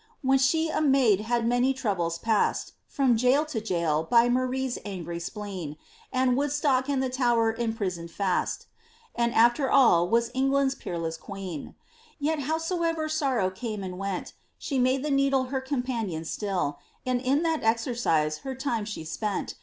When 0.23 0.39
she 0.39 0.67
a 0.69 0.81
maid 0.81 1.27
bad 1.27 1.45
many 1.45 1.75
troubles 1.75 2.17
past. 2.17 2.71
From 2.87 3.15
jail 3.15 3.45
to 3.45 3.61
jail 3.61 4.01
by 4.01 4.29
Marie's 4.29 4.79
angry 4.83 5.19
spleen, 5.19 5.77
And 6.11 6.35
Woodstock 6.35 6.89
an<l 6.89 7.01
the 7.01 7.09
Tower 7.11 7.51
in 7.51 7.75
prison 7.75 8.07
fast, 8.07 8.65
And 9.13 9.31
after 9.31 9.69
all 9.69 10.09
was 10.09 10.31
England's 10.33 10.73
peerless 10.73 11.17
queen. 11.17 11.75
Yet 12.17 12.39
howsoever 12.39 13.09
sorrow 13.09 13.51
came 13.51 13.83
or 13.83 13.95
went, 13.95 14.33
She 14.57 14.79
made 14.79 15.03
the 15.05 15.11
needle 15.11 15.43
her 15.53 15.61
companion 15.61 16.25
still. 16.25 16.79
And 17.05 17.21
m 17.23 17.43
tliat 17.43 17.61
exercise 17.61 18.39
her 18.39 18.55
time 18.55 18.85
she 18.85 19.03
spent. 19.03 19.53